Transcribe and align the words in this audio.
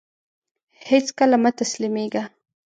هيڅکله 0.87 1.37
مه 1.43 1.51
تسلميږه! 1.59 2.23